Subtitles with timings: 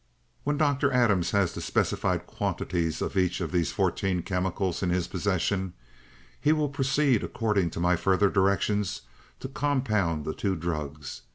[0.45, 0.91] "'When Dr.
[0.91, 5.73] Adams has the specified quantities of each of these fourteen chemicals in his possession,
[6.39, 9.01] he will proceed according to my further directions
[9.41, 11.21] to compound the two drugs.